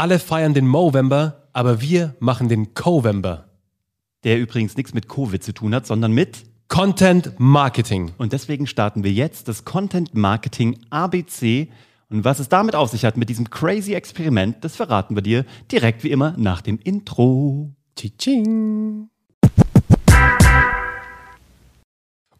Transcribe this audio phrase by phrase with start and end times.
[0.00, 3.50] Alle feiern den Movember, aber wir machen den Covember.
[4.24, 6.38] Der übrigens nichts mit Covid zu tun hat, sondern mit
[6.68, 8.12] Content Marketing.
[8.16, 11.68] Und deswegen starten wir jetzt das Content Marketing ABC.
[12.08, 15.44] Und was es damit auf sich hat, mit diesem crazy Experiment, das verraten wir dir
[15.70, 17.74] direkt wie immer nach dem Intro.
[17.94, 19.10] Tsching.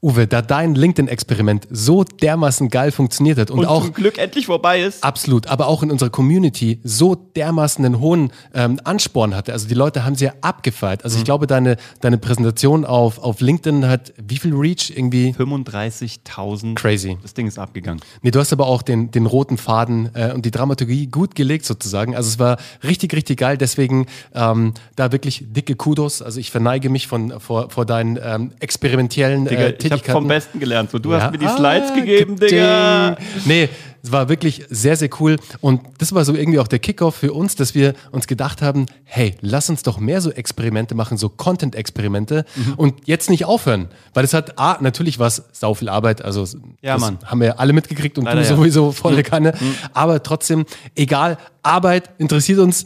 [0.02, 4.46] Uwe, da dein LinkedIn-Experiment so dermaßen geil funktioniert hat und, Und auch zum Glück endlich
[4.46, 5.04] vorbei ist.
[5.04, 9.52] Absolut, aber auch in unserer Community so dermaßen einen hohen ähm, Ansporn hatte.
[9.52, 11.04] Also die Leute haben sie ja abgefeiert.
[11.04, 14.90] Also ich glaube, deine, deine Präsentation auf, auf LinkedIn hat wie viel Reach?
[14.96, 16.76] Irgendwie 35.000.
[16.76, 17.18] crazy.
[17.20, 18.00] Das Ding ist abgegangen.
[18.22, 21.66] Nee, du hast aber auch den, den roten Faden äh, und die Dramaturgie gut gelegt
[21.66, 22.16] sozusagen.
[22.16, 23.58] Also es war richtig, richtig geil.
[23.58, 26.22] Deswegen ähm, da wirklich dicke Kudos.
[26.22, 30.28] Also ich verneige mich von, vor, vor deinen ähm, experimentellen Digga, äh, ich habe vom
[30.28, 30.90] Besten gelernt.
[30.90, 31.22] So, du Ja.
[31.22, 32.36] hast mir die Slides Ah, gegeben.
[32.38, 33.16] Digga.
[33.44, 33.68] Nee,
[34.02, 35.36] es war wirklich sehr, sehr cool.
[35.60, 38.86] Und das war so irgendwie auch der Kickoff für uns, dass wir uns gedacht haben,
[39.04, 42.74] hey, lass uns doch mehr so Experimente machen, so Content-Experimente Mhm.
[42.76, 43.88] und jetzt nicht aufhören.
[44.14, 46.44] Weil es hat, A, natürlich was sau viel Arbeit, also
[46.80, 47.18] Ja, das Mann.
[47.24, 48.52] haben wir alle mitgekriegt und Leider du ja.
[48.52, 48.56] Mhm.
[48.58, 49.52] sowieso volle Kanne.
[49.92, 52.84] Aber trotzdem, egal, Arbeit interessiert uns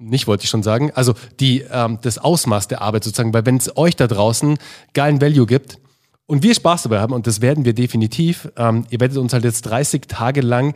[0.00, 3.56] nicht wollte ich schon sagen, also die, ähm, das Ausmaß der Arbeit sozusagen, weil wenn
[3.56, 4.56] es euch da draußen
[4.94, 5.78] geilen Value gibt
[6.28, 9.44] und wir Spaß dabei haben, und das werden wir definitiv, ähm, ihr werdet uns halt
[9.44, 10.74] jetzt 30 Tage lang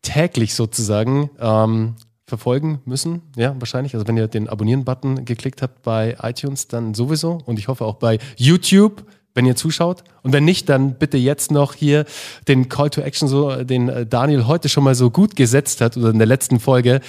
[0.00, 3.94] täglich sozusagen ähm, verfolgen müssen, ja, wahrscheinlich.
[3.94, 7.96] Also wenn ihr den Abonnieren-Button geklickt habt bei iTunes, dann sowieso und ich hoffe auch
[7.96, 10.04] bei YouTube, wenn ihr zuschaut.
[10.22, 12.04] Und wenn nicht, dann bitte jetzt noch hier
[12.48, 15.96] den Call to Action, so, den äh, Daniel heute schon mal so gut gesetzt hat
[15.96, 17.00] oder in der letzten Folge.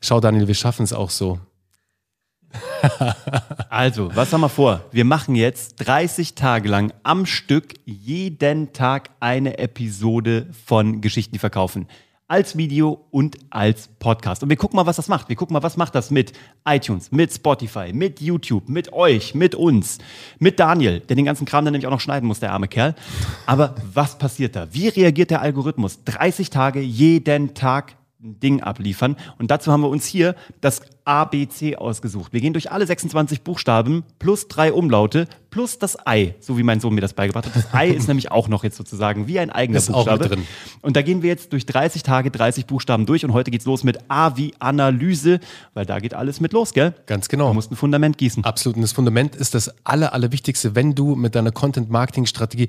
[0.00, 1.38] Schau, Daniel, wir schaffen es auch so.
[3.68, 4.84] Also, was haben wir vor?
[4.90, 11.38] Wir machen jetzt 30 Tage lang am Stück jeden Tag eine Episode von Geschichten, die
[11.38, 11.86] verkaufen.
[12.28, 14.42] Als Video und als Podcast.
[14.42, 15.28] Und wir gucken mal, was das macht.
[15.28, 16.32] Wir gucken mal, was macht das mit
[16.66, 19.98] iTunes, mit Spotify, mit YouTube, mit euch, mit uns,
[20.38, 22.94] mit Daniel, der den ganzen Kram dann nämlich auch noch schneiden muss, der arme Kerl.
[23.46, 24.72] Aber was passiert da?
[24.72, 26.04] Wie reagiert der Algorithmus?
[26.04, 29.16] 30 Tage, jeden Tag ein Ding abliefern.
[29.38, 32.32] Und dazu haben wir uns hier das ABC ausgesucht.
[32.32, 36.80] Wir gehen durch alle 26 Buchstaben plus drei Umlaute plus das Ei, so wie mein
[36.80, 37.54] Sohn mir das beigebracht hat.
[37.54, 40.24] Das Ei ist nämlich auch noch jetzt sozusagen wie ein eigener Ist auch Buchstabe.
[40.24, 40.46] mit drin.
[40.80, 43.84] Und da gehen wir jetzt durch 30 Tage 30 Buchstaben durch und heute geht's los
[43.84, 45.38] mit A wie Analyse,
[45.74, 46.94] weil da geht alles mit los, gell?
[47.06, 47.48] Ganz genau.
[47.48, 48.42] Du musst ein Fundament gießen.
[48.44, 48.76] Absolut.
[48.76, 52.68] Und das Fundament ist das Aller, Allerwichtigste, wenn du mit deiner Content-Marketing-Strategie,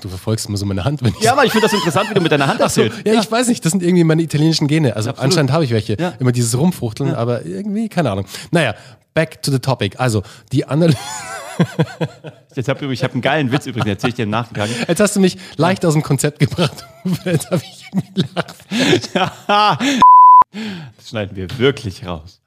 [0.00, 2.14] du verfolgst immer so meine Hand, wenn ich Ja, aber ich finde das interessant, wie
[2.14, 3.04] du mit deiner Hand so, erzählst.
[3.04, 4.94] ja, ich weiß nicht, das sind irgendwie meine italienischen Gene.
[4.94, 5.24] Also Absolut.
[5.32, 5.96] anscheinend habe ich welche.
[6.00, 6.14] Ja.
[6.20, 8.24] Immer dieses Rumfuchteln, aber irgendwie, keine Ahnung.
[8.52, 8.74] Naja,
[9.14, 9.98] back to the topic.
[9.98, 10.96] Also, die Analyse.
[12.54, 14.68] Jetzt hab, ich habe einen geilen Witz übrigens, erzähl ich dir im Nachgang.
[14.88, 16.84] Jetzt hast du mich leicht aus dem Konzept gebracht.
[17.24, 18.56] Jetzt habe ich irgendwie lacht.
[20.96, 22.40] Das schneiden wir wirklich raus.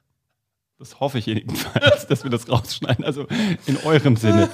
[0.78, 3.04] Das hoffe ich jedenfalls, dass wir das rausschneiden.
[3.04, 3.26] Also
[3.66, 4.50] in eurem Sinne.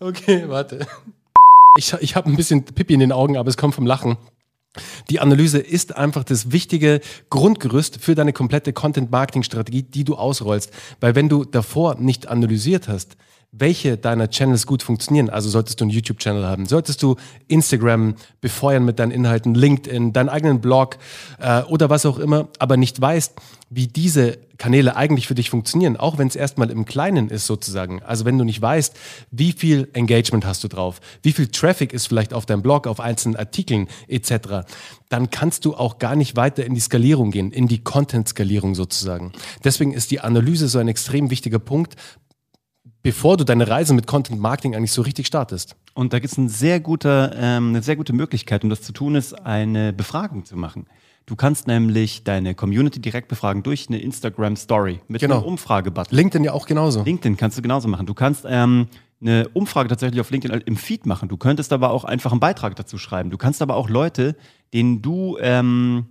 [0.00, 0.86] Okay, warte.
[1.78, 4.18] Ich, ich habe ein bisschen Pipi in den Augen, aber es kommt vom Lachen.
[5.10, 10.72] Die Analyse ist einfach das wichtige Grundgerüst für deine komplette Content-Marketing-Strategie, die du ausrollst.
[11.00, 13.16] Weil wenn du davor nicht analysiert hast,
[13.52, 17.16] welche deiner Channels gut funktionieren, also solltest du einen YouTube-Channel haben, solltest du
[17.48, 20.96] Instagram befeuern mit deinen Inhalten, LinkedIn, deinen eigenen Blog
[21.38, 23.34] äh, oder was auch immer, aber nicht weißt,
[23.68, 28.02] wie diese Kanäle eigentlich für dich funktionieren, auch wenn es erstmal im Kleinen ist sozusagen.
[28.02, 28.94] Also wenn du nicht weißt,
[29.30, 33.00] wie viel Engagement hast du drauf, wie viel Traffic ist vielleicht auf deinem Blog, auf
[33.00, 34.66] einzelnen Artikeln etc.,
[35.10, 39.32] dann kannst du auch gar nicht weiter in die Skalierung gehen, in die Content-Skalierung sozusagen.
[39.62, 41.96] Deswegen ist die Analyse so ein extrem wichtiger Punkt,
[43.02, 45.76] bevor du deine Reise mit Content Marketing eigentlich so richtig startest.
[45.94, 48.92] Und da gibt es ein sehr guter, ähm, eine sehr gute Möglichkeit, um das zu
[48.92, 50.86] tun, ist eine Befragung zu machen.
[51.26, 55.36] Du kannst nämlich deine Community direkt befragen durch eine Instagram Story mit Genau.
[55.38, 56.16] einem Umfragebutton.
[56.16, 57.02] LinkedIn ja auch genauso.
[57.04, 58.06] LinkedIn kannst du genauso machen.
[58.06, 58.88] Du kannst ähm,
[59.20, 61.28] eine Umfrage tatsächlich auf LinkedIn im Feed machen.
[61.28, 63.30] Du könntest aber auch einfach einen Beitrag dazu schreiben.
[63.30, 64.34] Du kannst aber auch Leute,
[64.74, 66.06] denen du, ähm,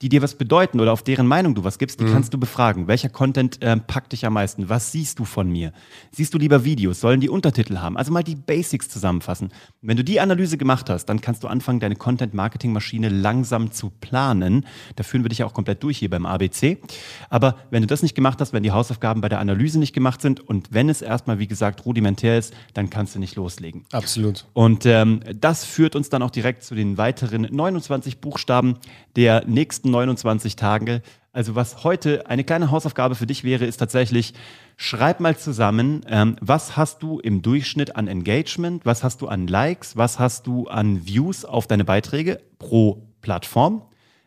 [0.00, 2.86] die dir was bedeuten oder auf deren Meinung du was gibst, die kannst du befragen.
[2.86, 4.68] Welcher Content ähm, packt dich am meisten?
[4.68, 5.72] Was siehst du von mir?
[6.12, 7.00] Siehst du lieber Videos?
[7.00, 7.96] Sollen die Untertitel haben?
[7.96, 9.52] Also mal die Basics zusammenfassen.
[9.82, 14.66] Wenn du die Analyse gemacht hast, dann kannst du anfangen, deine Content-Marketing-Maschine langsam zu planen.
[14.94, 16.78] Da führen wir dich ja auch komplett durch hier beim ABC.
[17.28, 20.22] Aber wenn du das nicht gemacht hast, wenn die Hausaufgaben bei der Analyse nicht gemacht
[20.22, 23.84] sind und wenn es erstmal, wie gesagt, rudimentär ist, dann kannst du nicht loslegen.
[23.90, 24.46] Absolut.
[24.52, 28.76] Und ähm, das führt uns dann auch direkt zu den weiteren 29 Buchstaben
[29.16, 31.02] der nächsten 29 Tage.
[31.32, 34.34] Also was heute eine kleine Hausaufgabe für dich wäre, ist tatsächlich,
[34.76, 39.46] schreib mal zusammen, ähm, was hast du im Durchschnitt an Engagement, was hast du an
[39.46, 43.82] Likes, was hast du an Views auf deine Beiträge pro Plattform.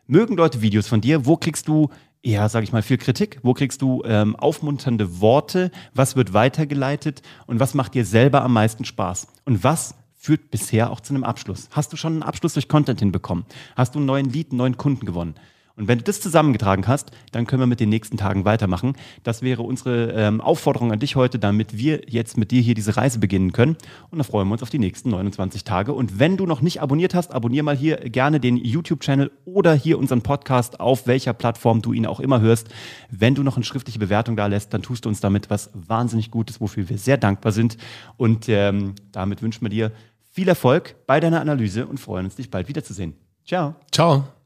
[0.06, 1.26] Mögen Leute Videos von dir?
[1.26, 1.88] Wo klickst du
[2.22, 3.38] eher, sage ich mal, viel Kritik?
[3.42, 5.70] Wo kriegst du ähm, aufmunternde Worte?
[5.94, 7.22] Was wird weitergeleitet?
[7.46, 9.26] Und was macht dir selber am meisten Spaß?
[9.44, 11.68] Und was führt bisher auch zu einem Abschluss?
[11.72, 13.44] Hast du schon einen Abschluss durch Content hinbekommen?
[13.74, 15.34] Hast du einen neuen Lead, einen neuen Kunden gewonnen?
[15.76, 18.94] Und wenn du das zusammengetragen hast, dann können wir mit den nächsten Tagen weitermachen.
[19.22, 22.96] Das wäre unsere ähm, Aufforderung an dich heute, damit wir jetzt mit dir hier diese
[22.96, 23.76] Reise beginnen können.
[24.10, 25.92] Und da freuen wir uns auf die nächsten 29 Tage.
[25.92, 29.98] Und wenn du noch nicht abonniert hast, abonnier mal hier gerne den YouTube-Channel oder hier
[29.98, 32.68] unseren Podcast, auf welcher Plattform du ihn auch immer hörst.
[33.10, 36.30] Wenn du noch eine schriftliche Bewertung da lässt, dann tust du uns damit was wahnsinnig
[36.30, 37.76] Gutes, wofür wir sehr dankbar sind.
[38.16, 39.92] Und ähm, damit wünschen wir dir
[40.32, 43.14] viel Erfolg bei deiner Analyse und freuen uns, dich bald wiederzusehen.
[43.44, 43.74] Ciao.
[43.90, 44.41] Ciao.